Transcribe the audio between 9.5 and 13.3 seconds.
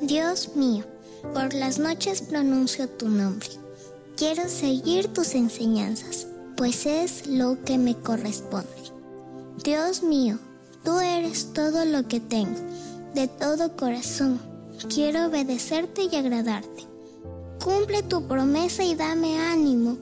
Dios mío, tú eres todo lo que tengo, de